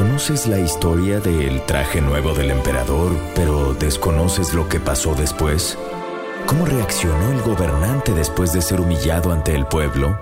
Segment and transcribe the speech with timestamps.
[0.00, 5.76] Conoces la historia del traje nuevo del emperador, pero desconoces lo que pasó después.
[6.46, 10.18] ¿Cómo reaccionó el gobernante después de ser humillado ante el pueblo?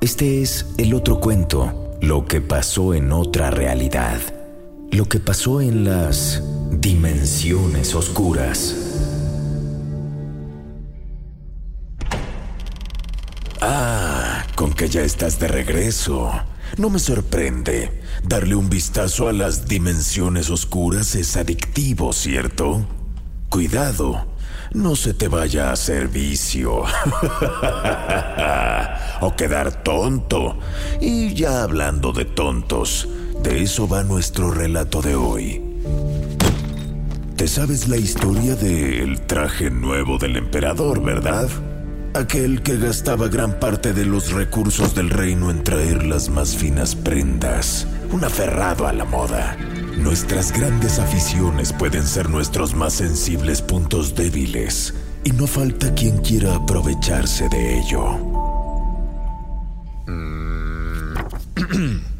[0.00, 4.20] Este es el otro cuento, lo que pasó en otra realidad,
[4.92, 8.76] lo que pasó en las dimensiones oscuras.
[13.60, 16.30] Ah, con que ya estás de regreso.
[16.78, 18.00] No me sorprende.
[18.24, 22.86] Darle un vistazo a las dimensiones oscuras es adictivo, ¿cierto?
[23.50, 24.26] Cuidado,
[24.72, 26.82] no se te vaya a hacer vicio.
[29.20, 30.58] o quedar tonto.
[30.98, 33.06] Y ya hablando de tontos,
[33.42, 35.60] de eso va nuestro relato de hoy.
[37.36, 41.50] ¿Te sabes la historia del traje nuevo del emperador, verdad?
[42.14, 46.94] Aquel que gastaba gran parte de los recursos del reino en traer las más finas
[46.94, 49.56] prendas, un aferrado a la moda.
[49.96, 54.92] Nuestras grandes aficiones pueden ser nuestros más sensibles puntos débiles,
[55.24, 58.18] y no falta quien quiera aprovecharse de ello.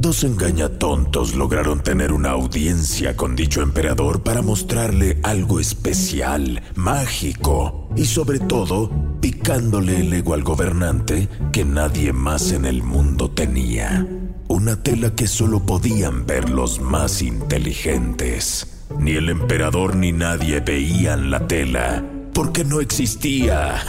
[0.00, 8.04] Dos engañatontos lograron tener una audiencia con dicho emperador para mostrarle algo especial, mágico y
[8.04, 14.06] sobre todo picándole el ego al gobernante que nadie más en el mundo tenía.
[14.46, 18.84] Una tela que solo podían ver los más inteligentes.
[19.00, 23.84] Ni el emperador ni nadie veían la tela porque no existía.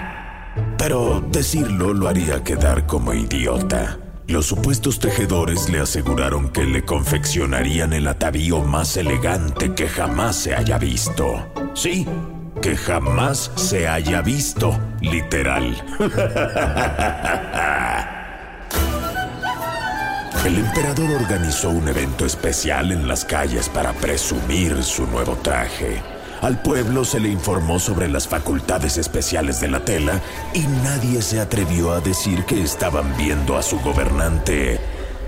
[0.84, 3.98] Pero decirlo lo haría quedar como idiota.
[4.26, 10.54] Los supuestos tejedores le aseguraron que le confeccionarían el atavío más elegante que jamás se
[10.54, 11.50] haya visto.
[11.72, 12.06] Sí,
[12.60, 15.74] que jamás se haya visto, literal.
[20.44, 26.02] El emperador organizó un evento especial en las calles para presumir su nuevo traje.
[26.44, 30.20] Al pueblo se le informó sobre las facultades especiales de la tela
[30.52, 34.78] y nadie se atrevió a decir que estaban viendo a su gobernante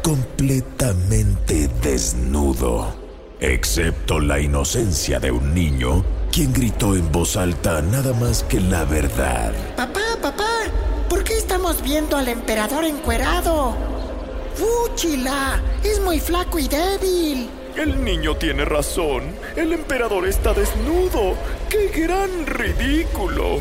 [0.03, 2.95] completamente desnudo,
[3.41, 8.85] excepto la inocencia de un niño, quien gritó en voz alta nada más que la
[8.85, 9.55] verdad.
[9.75, 10.51] Papá, papá,
[11.09, 13.75] ¿por qué estamos viendo al emperador encuerado?
[14.55, 15.63] ¡Fúchila!
[15.83, 17.49] Es muy flaco y débil.
[17.77, 19.25] El niño tiene razón.
[19.55, 21.35] El emperador está desnudo.
[21.69, 23.61] ¡Qué gran ridículo!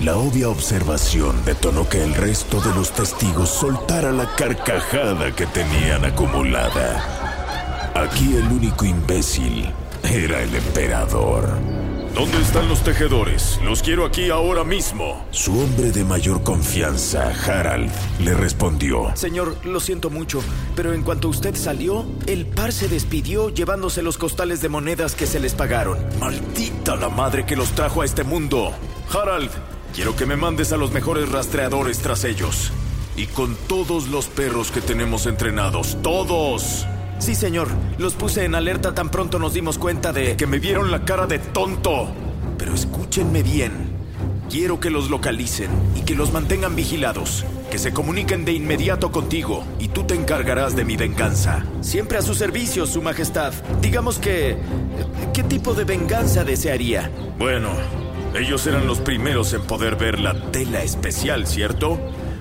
[0.00, 6.04] La obvia observación detonó que el resto de los testigos soltara la carcajada que tenían
[6.04, 7.92] acumulada.
[7.94, 11.73] Aquí el único imbécil era el emperador.
[12.14, 13.58] ¿Dónde están los tejedores?
[13.64, 15.26] Los quiero aquí ahora mismo.
[15.32, 19.10] Su hombre de mayor confianza, Harald, le respondió.
[19.16, 20.40] Señor, lo siento mucho,
[20.76, 25.26] pero en cuanto usted salió, el par se despidió llevándose los costales de monedas que
[25.26, 25.98] se les pagaron.
[26.20, 28.72] Maldita la madre que los trajo a este mundo.
[29.12, 29.50] Harald,
[29.92, 32.70] quiero que me mandes a los mejores rastreadores tras ellos.
[33.16, 36.86] Y con todos los perros que tenemos entrenados, todos.
[37.18, 37.68] Sí, señor.
[37.98, 40.36] Los puse en alerta tan pronto nos dimos cuenta de...
[40.36, 42.08] Que me vieron la cara de tonto.
[42.58, 43.94] Pero escúchenme bien.
[44.50, 47.44] Quiero que los localicen y que los mantengan vigilados.
[47.70, 51.64] Que se comuniquen de inmediato contigo y tú te encargarás de mi venganza.
[51.80, 53.54] Siempre a su servicio, Su Majestad.
[53.80, 54.56] Digamos que...
[55.32, 57.10] ¿Qué tipo de venganza desearía?
[57.38, 57.70] Bueno,
[58.34, 61.98] ellos eran los primeros en poder ver la tela especial, ¿cierto?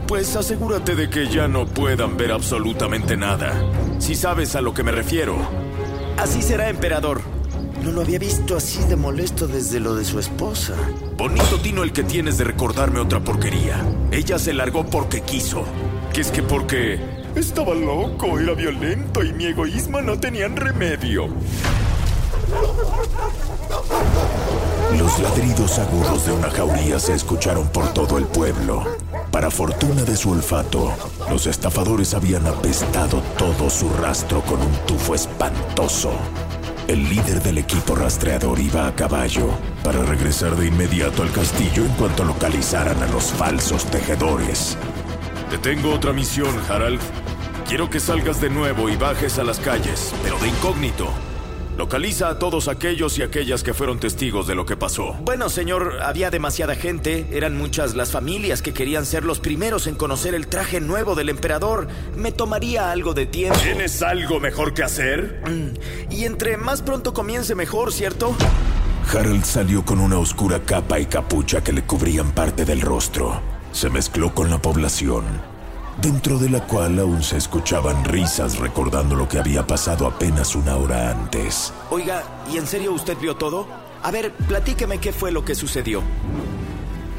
[0.07, 3.53] Pues asegúrate de que ya no puedan ver absolutamente nada.
[3.99, 5.37] Si sabes a lo que me refiero.
[6.17, 7.21] Así será, emperador.
[7.83, 10.73] No lo había visto así de molesto desde lo de su esposa.
[11.17, 13.83] Bonito tino el que tienes de recordarme otra porquería.
[14.11, 15.65] Ella se largó porque quiso.
[16.13, 16.99] ¿Qué es que porque
[17.35, 21.27] estaba loco, era violento y mi egoísmo no tenían remedio?
[24.97, 28.85] Los ladridos agudos de una jauría se escucharon por todo el pueblo.
[29.33, 30.93] Para fortuna de su olfato,
[31.27, 36.11] los estafadores habían apestado todo su rastro con un tufo espantoso.
[36.87, 39.49] El líder del equipo rastreador iba a caballo
[39.83, 44.77] para regresar de inmediato al castillo en cuanto localizaran a los falsos tejedores.
[45.49, 47.01] Te tengo otra misión, Harald.
[47.67, 51.09] Quiero que salgas de nuevo y bajes a las calles, pero de incógnito.
[51.77, 55.13] Localiza a todos aquellos y aquellas que fueron testigos de lo que pasó.
[55.21, 57.27] Bueno, señor, había demasiada gente.
[57.31, 61.29] Eran muchas las familias que querían ser los primeros en conocer el traje nuevo del
[61.29, 61.87] emperador.
[62.15, 63.59] Me tomaría algo de tiempo.
[63.59, 65.41] ¿Tienes algo mejor que hacer?
[65.47, 68.35] Mm, y entre más pronto comience mejor, ¿cierto?
[69.11, 73.41] Harold salió con una oscura capa y capucha que le cubrían parte del rostro.
[73.71, 75.52] Se mezcló con la población
[76.03, 80.75] dentro de la cual aún se escuchaban risas recordando lo que había pasado apenas una
[80.75, 81.73] hora antes.
[81.89, 83.67] Oiga, ¿y en serio usted vio todo?
[84.03, 86.03] A ver, platíqueme qué fue lo que sucedió.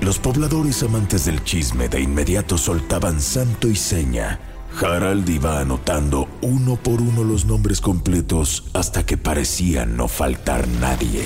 [0.02, 4.38] Los pobladores amantes del chisme de inmediato soltaban santo y seña.
[4.78, 11.24] Harald iba anotando uno por uno los nombres completos hasta que parecía no faltar nadie.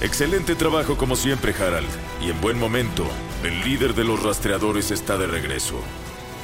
[0.00, 1.86] Excelente trabajo como siempre, Harald.
[2.20, 3.04] Y en buen momento,
[3.44, 5.76] el líder de los rastreadores está de regreso.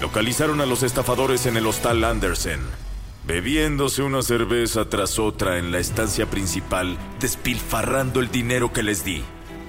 [0.00, 2.60] Localizaron a los estafadores en el hostal Andersen,
[3.26, 9.24] bebiéndose una cerveza tras otra en la estancia principal, despilfarrando el dinero que les di.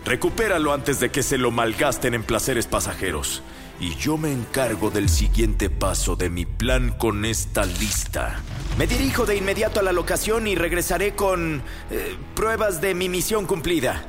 [0.06, 3.42] Recupéralo antes de que se lo malgasten en placeres pasajeros.
[3.80, 8.40] Y yo me encargo del siguiente paso de mi plan con esta lista.
[8.78, 13.46] Me dirijo de inmediato a la locación y regresaré con eh, pruebas de mi misión
[13.48, 14.06] cumplida.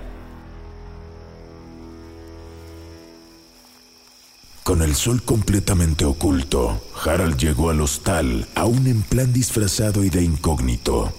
[4.71, 10.23] Con el sol completamente oculto, Harald llegó al hostal, aún en plan disfrazado y de
[10.23, 11.13] incógnito.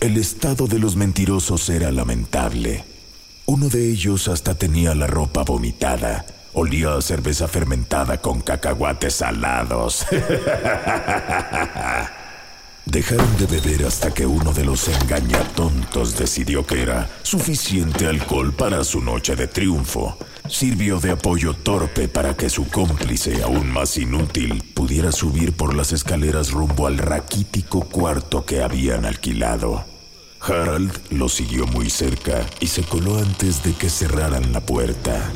[0.00, 2.84] El estado de los mentirosos era lamentable.
[3.46, 6.26] Uno de ellos hasta tenía la ropa vomitada.
[6.52, 10.04] Olía a cerveza fermentada con cacahuates salados.
[12.84, 18.84] Dejaron de beber hasta que uno de los engañatontos decidió que era suficiente alcohol para
[18.84, 20.18] su noche de triunfo.
[20.48, 25.92] Sirvió de apoyo torpe para que su cómplice, aún más inútil, pudiera subir por las
[25.92, 29.86] escaleras rumbo al raquítico cuarto que habían alquilado.
[30.40, 35.32] Harald lo siguió muy cerca y se coló antes de que cerraran la puerta.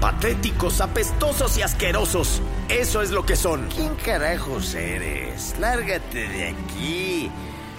[0.00, 2.40] Patéticos, apestosos y asquerosos.
[2.70, 3.68] Eso es lo que son.
[3.68, 5.54] ¿Quién carajos eres?
[5.60, 7.30] Lárgate de aquí.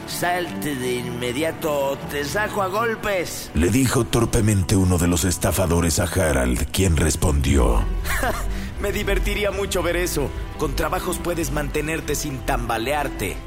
[0.08, 3.50] Salte de inmediato, te saco a golpes.
[3.54, 7.84] Le dijo torpemente uno de los estafadores a Harald, quien respondió.
[8.82, 10.30] Me divertiría mucho ver eso.
[10.58, 13.38] Con trabajos puedes mantenerte sin tambalearte.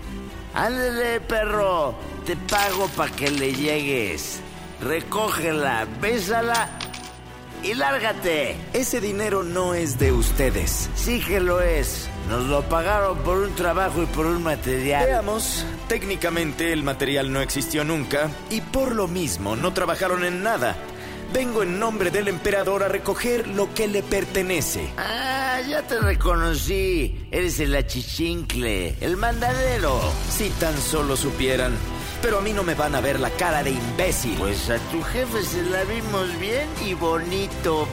[0.55, 1.95] Ándale, perro.
[2.25, 4.41] Te pago para que le llegues.
[4.81, 6.71] Recógela, bésala
[7.65, 8.57] y lárgate.
[8.73, 10.91] Ese dinero no es de ustedes.
[10.95, 12.09] Sí que lo es.
[12.29, 15.07] Nos lo pagaron por un trabajo y por un material.
[15.07, 20.77] Veamos, técnicamente el material no existió nunca y por lo mismo no trabajaron en nada.
[21.33, 24.89] Vengo en nombre del emperador a recoger lo que le pertenece.
[24.97, 27.27] Ah, ya te reconocí.
[27.31, 30.01] Eres el achichincle, el mandadero.
[30.29, 31.73] Si tan solo supieran.
[32.25, 34.39] Pero a mí no me van a ver la cara de imbécil.
[34.39, 37.87] Pues a tu jefe se la vimos bien y bonito.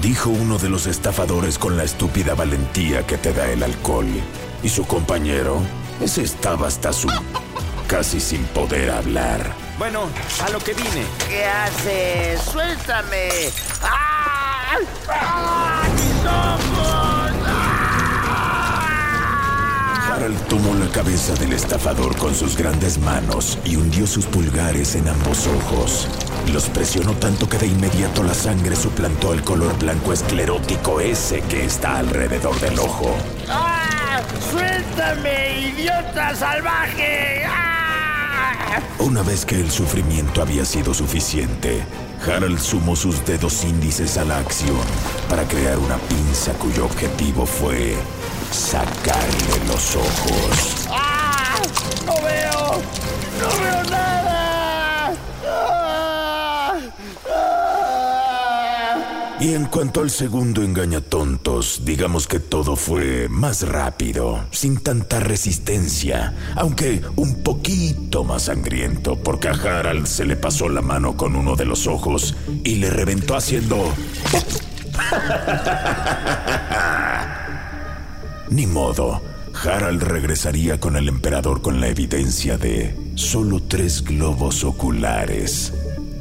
[0.00, 4.06] Dijo uno de los estafadores con la estúpida valentía que te da el alcohol.
[4.62, 5.60] Y su compañero,
[6.00, 7.08] ese estaba hasta su...
[7.88, 9.52] casi sin poder hablar.
[9.80, 10.04] Bueno,
[10.46, 11.04] a lo que vine.
[11.28, 12.40] ¿Qué haces?
[12.40, 13.30] ¡Suéltame!
[13.82, 14.76] ¡Ah!
[15.08, 15.82] ¡Ah!
[15.92, 17.11] ¡Mis ojos!
[20.48, 25.48] Tomó la cabeza del estafador con sus grandes manos y hundió sus pulgares en ambos
[25.48, 26.06] ojos.
[26.52, 31.64] Los presionó tanto que de inmediato la sangre suplantó el color blanco esclerótico ese que
[31.64, 33.16] está alrededor del ojo.
[33.48, 34.22] ¡Ah!
[34.52, 37.42] ¡Suéltame, idiota salvaje!
[37.44, 38.80] ¡Ah!
[39.00, 41.82] Una vez que el sufrimiento había sido suficiente,
[42.26, 44.76] Harald sumó sus dedos índices a la acción
[45.28, 47.96] para crear una pinza cuyo objetivo fue
[48.52, 50.86] sacarle los ojos.
[50.90, 51.56] ¡Ah!
[52.06, 52.80] ¡No veo!
[53.40, 55.12] ¡No veo nada!
[55.46, 56.78] ¡Ah!
[57.28, 59.31] ¡Ah!
[59.42, 66.32] Y en cuanto al segundo engañatontos, digamos que todo fue más rápido, sin tanta resistencia,
[66.54, 71.56] aunque un poquito más sangriento, porque a Harald se le pasó la mano con uno
[71.56, 73.78] de los ojos y le reventó haciendo...
[78.48, 79.20] Ni modo,
[79.64, 85.72] Harald regresaría con el emperador con la evidencia de solo tres globos oculares.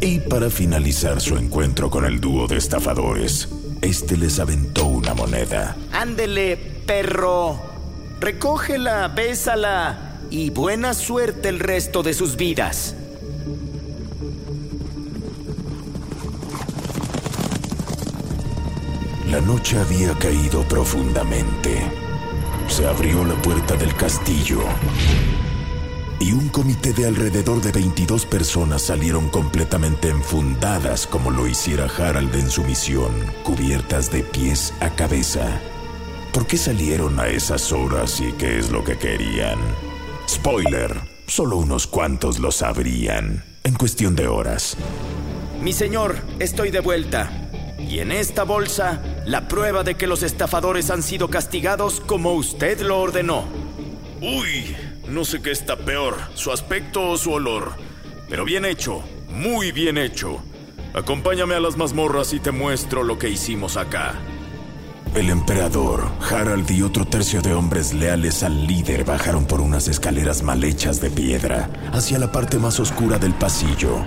[0.03, 3.48] Y para finalizar su encuentro con el dúo de estafadores,
[3.81, 5.77] este les aventó una moneda.
[5.91, 7.60] Ándele, perro.
[8.20, 12.96] Recógela, bésala y buena suerte el resto de sus vidas.
[19.27, 21.79] La noche había caído profundamente.
[22.67, 24.63] Se abrió la puerta del castillo
[26.22, 32.36] y un comité de alrededor de 22 personas salieron completamente enfundadas como lo hiciera Harald
[32.36, 33.12] en su misión,
[33.44, 35.60] cubiertas de pies a cabeza.
[36.32, 39.58] ¿Por qué salieron a esas horas y qué es lo que querían?
[40.30, 44.78] Spoiler, solo unos cuantos lo sabrían, en cuestión de horas.
[45.63, 47.32] Mi señor, estoy de vuelta.
[47.80, 52.80] Y en esta bolsa, la prueba de que los estafadores han sido castigados como usted
[52.82, 53.46] lo ordenó.
[54.22, 54.75] Uy,
[55.12, 57.74] no sé qué está peor, su aspecto o su olor.
[58.30, 60.41] Pero bien hecho, muy bien hecho.
[60.94, 64.13] Acompáñame a las mazmorras y te muestro lo que hicimos acá.
[65.13, 70.44] El emperador, Harald y otro tercio de hombres leales al líder bajaron por unas escaleras
[70.44, 74.06] mal hechas de piedra hacia la parte más oscura del pasillo.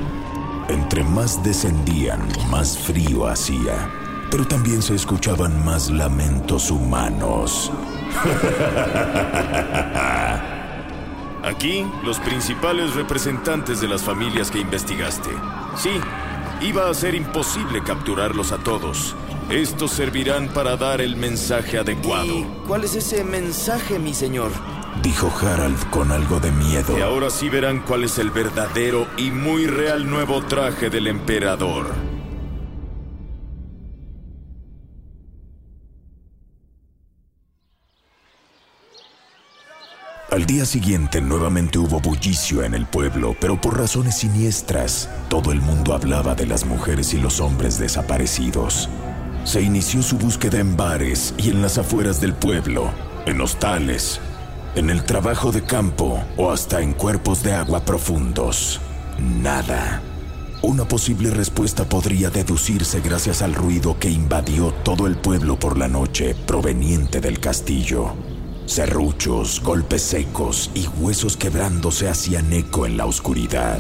[0.69, 3.91] Entre más descendían, más frío hacía,
[4.31, 7.71] pero también se escuchaban más lamentos humanos.
[11.45, 15.31] Aquí, los principales representantes de las familias que investigaste.
[15.77, 15.91] Sí,
[16.63, 19.15] iba a ser imposible capturarlos a todos.
[19.51, 22.39] Estos servirán para dar el mensaje adecuado.
[22.39, 24.53] ¿Y cuál es ese mensaje, mi señor?
[25.03, 26.97] Dijo Harald con algo de miedo.
[26.97, 32.14] Y ahora sí verán cuál es el verdadero y muy real nuevo traje del emperador.
[40.35, 45.61] Al día siguiente nuevamente hubo bullicio en el pueblo, pero por razones siniestras, todo el
[45.61, 48.89] mundo hablaba de las mujeres y los hombres desaparecidos.
[49.45, 52.91] Se inició su búsqueda en bares y en las afueras del pueblo,
[53.27, 54.21] en hostales,
[54.75, 58.81] en el trabajo de campo o hasta en cuerpos de agua profundos.
[59.21, 60.03] Nada.
[60.63, 65.87] Una posible respuesta podría deducirse gracias al ruido que invadió todo el pueblo por la
[65.87, 68.34] noche proveniente del castillo.
[68.67, 73.79] Serruchos, golpes secos y huesos quebrándose hacían eco en la oscuridad,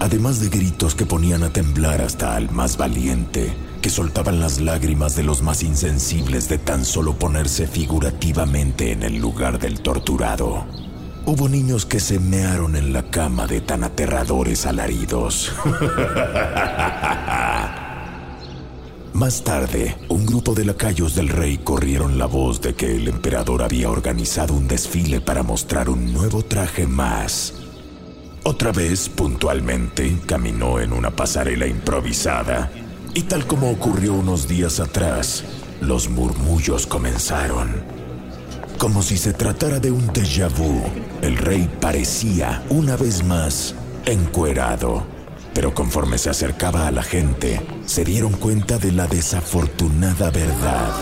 [0.00, 5.14] además de gritos que ponían a temblar hasta al más valiente, que soltaban las lágrimas
[5.14, 10.66] de los más insensibles de tan solo ponerse figurativamente en el lugar del torturado.
[11.26, 15.52] Hubo niños que se mearon en la cama de tan aterradores alaridos.
[19.14, 23.62] Más tarde, un grupo de lacayos del rey corrieron la voz de que el emperador
[23.62, 27.54] había organizado un desfile para mostrar un nuevo traje más.
[28.42, 32.72] Otra vez, puntualmente, caminó en una pasarela improvisada,
[33.14, 35.44] y tal como ocurrió unos días atrás,
[35.80, 37.84] los murmullos comenzaron.
[38.78, 40.82] Como si se tratara de un déjà vu,
[41.22, 45.13] el rey parecía, una vez más, encuerado
[45.54, 50.92] pero conforme se acercaba a la gente, se dieron cuenta de la desafortunada verdad.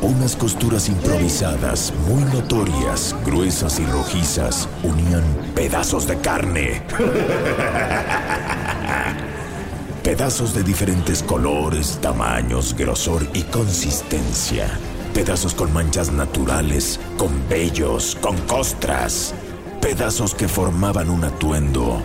[0.00, 5.22] Unas costuras improvisadas, muy notorias, gruesas y rojizas, unían
[5.54, 6.82] pedazos de carne.
[10.02, 14.66] pedazos de diferentes colores, tamaños, grosor y consistencia.
[15.14, 19.34] Pedazos con manchas naturales, con vellos, con costras.
[19.80, 22.02] Pedazos que formaban un atuendo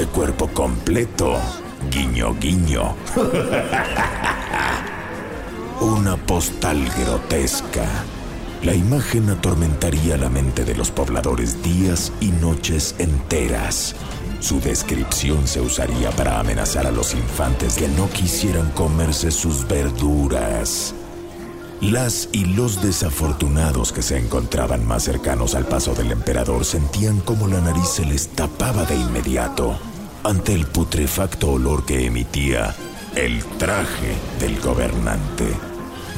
[0.00, 1.36] de cuerpo completo.
[1.90, 2.94] Guiño, guiño.
[5.82, 7.86] Una postal grotesca.
[8.62, 13.94] La imagen atormentaría la mente de los pobladores días y noches enteras.
[14.40, 20.94] Su descripción se usaría para amenazar a los infantes que no quisieran comerse sus verduras.
[21.82, 27.48] Las y los desafortunados que se encontraban más cercanos al paso del emperador sentían como
[27.48, 29.78] la nariz se les tapaba de inmediato
[30.22, 32.74] ante el putrefacto olor que emitía
[33.14, 35.46] el traje del gobernante.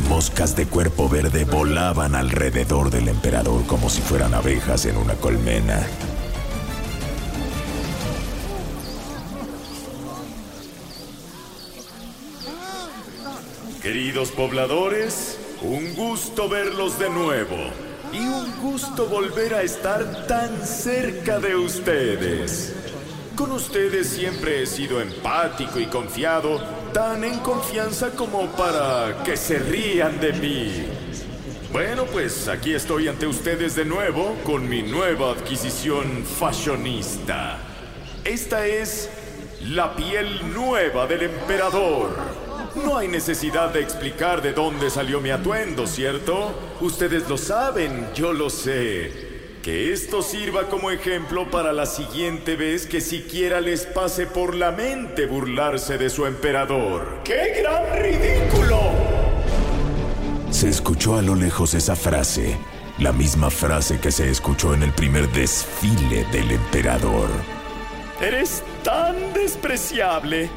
[0.09, 5.87] Moscas de cuerpo verde volaban alrededor del emperador como si fueran abejas en una colmena.
[13.81, 17.57] Queridos pobladores, un gusto verlos de nuevo
[18.13, 22.92] y un gusto volver a estar tan cerca de ustedes.
[23.37, 26.61] Con ustedes siempre he sido empático y confiado,
[26.93, 30.85] tan en confianza como para que se rían de mí.
[31.73, 37.59] Bueno, pues aquí estoy ante ustedes de nuevo con mi nueva adquisición fashionista.
[38.23, 39.09] Esta es
[39.63, 42.11] la piel nueva del emperador.
[42.85, 46.55] No hay necesidad de explicar de dónde salió mi atuendo, ¿cierto?
[46.83, 49.32] Ustedes lo saben, yo lo sé.
[49.63, 54.73] Que esto sirva como ejemplo para la siguiente vez que siquiera les pase por la
[54.73, 57.21] mente burlarse de su emperador.
[57.23, 58.81] ¡Qué gran ridículo!
[60.51, 62.59] Se escuchó a lo lejos esa frase,
[62.99, 67.29] la misma frase que se escuchó en el primer desfile del emperador.
[68.21, 70.51] Eres tan despreciable.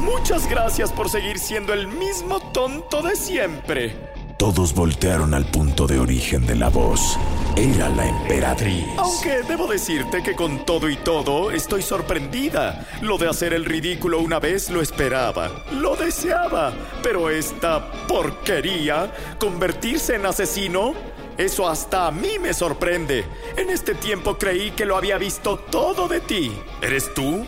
[0.00, 4.09] Muchas gracias por seguir siendo el mismo tonto de siempre.
[4.40, 7.18] Todos voltearon al punto de origen de la voz.
[7.56, 8.86] Era la emperatriz.
[8.96, 12.88] Aunque debo decirte que con todo y todo estoy sorprendida.
[13.02, 16.72] Lo de hacer el ridículo una vez lo esperaba, lo deseaba.
[17.02, 20.94] Pero esta porquería, convertirse en asesino,
[21.36, 23.26] eso hasta a mí me sorprende.
[23.58, 26.50] En este tiempo creí que lo había visto todo de ti.
[26.80, 27.44] ¿Eres tú?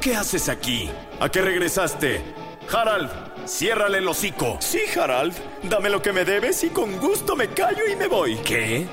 [0.00, 0.90] ¿Qué haces aquí?
[1.20, 2.33] ¿A qué regresaste?
[2.72, 3.10] Harald,
[3.46, 4.58] ciérrale el hocico.
[4.60, 5.34] Sí, Harald.
[5.62, 8.36] Dame lo que me debes y con gusto me callo y me voy.
[8.36, 8.86] ¿Qué?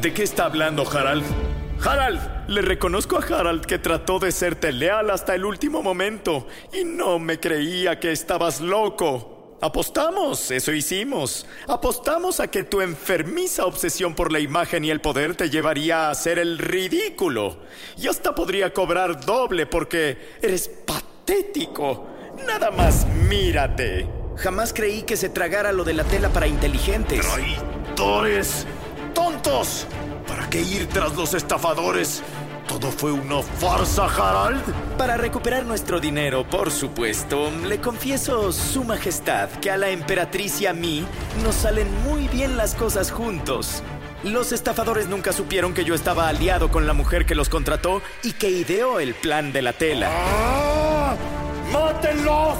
[0.00, 1.24] ¿De qué está hablando Harald?
[1.84, 6.84] Harald, le reconozco a Harald que trató de serte leal hasta el último momento y
[6.84, 9.56] no me creía que estabas loco.
[9.60, 11.46] Apostamos, eso hicimos.
[11.66, 16.10] Apostamos a que tu enfermiza obsesión por la imagen y el poder te llevaría a
[16.10, 17.58] hacer el ridículo.
[17.96, 22.17] Y hasta podría cobrar doble porque eres patético.
[22.46, 24.08] Nada más mírate.
[24.36, 27.26] Jamás creí que se tragara lo de la tela para inteligentes.
[27.26, 28.66] ¡Traidores!
[29.14, 29.86] ¡Tontos!
[30.26, 32.22] ¿Para qué ir tras los estafadores?
[32.68, 34.62] ¿Todo fue una farsa, Harald?
[34.98, 40.66] Para recuperar nuestro dinero, por supuesto, le confieso, Su Majestad, que a la emperatriz y
[40.66, 41.04] a mí
[41.42, 43.82] nos salen muy bien las cosas juntos.
[44.22, 48.32] Los estafadores nunca supieron que yo estaba aliado con la mujer que los contrató y
[48.32, 50.10] que ideó el plan de la tela.
[50.10, 50.67] ¡Ah!
[51.72, 52.56] ¡Mátenlos!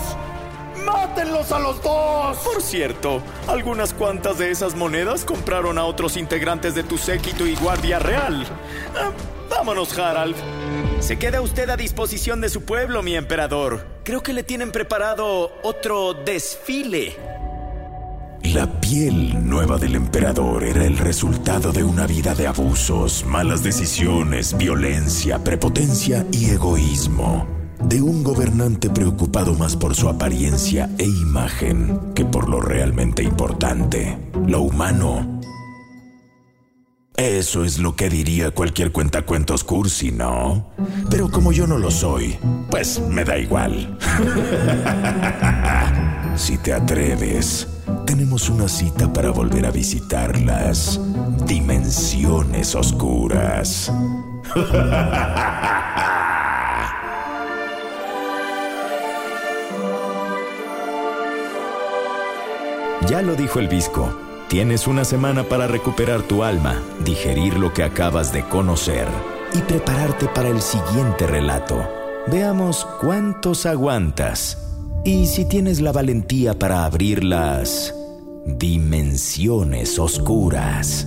[0.85, 2.39] ¡Mátenlos a los dos!
[2.39, 7.55] Por cierto, algunas cuantas de esas monedas compraron a otros integrantes de tu séquito y
[7.57, 8.47] guardia real.
[8.97, 9.11] Ah,
[9.51, 10.37] vámonos, Harald.
[11.01, 13.87] Se queda usted a disposición de su pueblo, mi emperador.
[14.05, 17.17] Creo que le tienen preparado otro desfile.
[18.43, 24.57] La piel nueva del emperador era el resultado de una vida de abusos, malas decisiones,
[24.57, 27.58] violencia, prepotencia y egoísmo.
[27.83, 34.19] De un gobernante preocupado más por su apariencia e imagen que por lo realmente importante,
[34.47, 35.39] lo humano.
[37.19, 40.71] Eso es lo que diría cualquier cuentacuentos cursi, ¿no?
[41.11, 42.39] Pero como yo no lo soy,
[42.71, 43.99] pues me da igual.
[46.37, 47.67] si te atreves,
[48.07, 51.01] tenemos una cita para volver a visitar las
[51.45, 53.93] dimensiones oscuras.
[63.07, 64.13] Ya lo dijo el visco.
[64.49, 69.07] Tienes una semana para recuperar tu alma, digerir lo que acabas de conocer
[69.55, 71.87] y prepararte para el siguiente relato.
[72.27, 74.59] Veamos cuántos aguantas
[75.05, 77.95] y si tienes la valentía para abrir las
[78.47, 81.07] dimensiones oscuras.